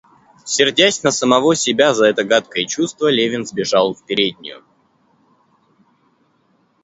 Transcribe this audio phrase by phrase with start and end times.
[0.45, 4.63] Сердясь на самого себя за это гадкое чувство, Левин сбежал в переднюю.